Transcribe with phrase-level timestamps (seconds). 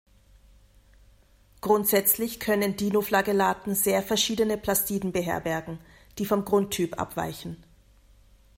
[1.61, 5.77] Grundsätzlich können Dinoflagellaten sehr verschiedene Plastiden beherbergen,
[6.17, 7.63] die vom Grundtyp abweichen.